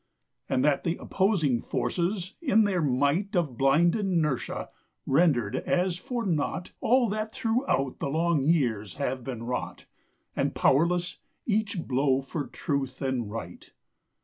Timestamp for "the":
0.83-0.95, 7.99-8.09